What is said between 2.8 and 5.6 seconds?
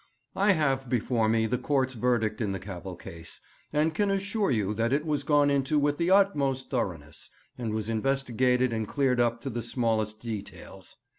case, and can assure you that it was gone